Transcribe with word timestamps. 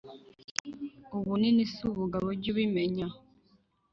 Ubunini 1.17 1.63
si 1.73 1.79
ubugabo 1.89 2.27
jyu 2.41 2.51
bimenya 2.57 3.07